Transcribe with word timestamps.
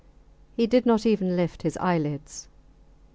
He 0.55 0.65
did 0.65 0.87
not 0.87 1.05
even 1.05 1.35
lift 1.35 1.61
his 1.61 1.77
eyelids. 1.77 2.47